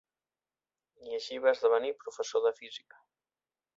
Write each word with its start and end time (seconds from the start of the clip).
I 1.09 1.13
així 1.17 1.37
va 1.43 1.53
esdevenir 1.57 1.93
professor 2.07 2.47
de 2.47 2.53
física. 2.63 3.03